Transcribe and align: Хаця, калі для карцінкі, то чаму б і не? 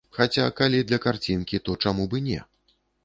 Хаця, 0.17 0.45
калі 0.59 0.79
для 0.91 0.99
карцінкі, 1.05 1.59
то 1.69 1.77
чаму 1.85 2.09
б 2.15 2.19
і 2.21 2.23
не? 2.29 2.39